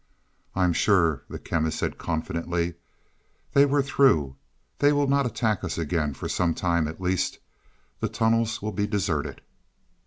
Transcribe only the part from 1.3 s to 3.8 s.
Chemist said confidently, "they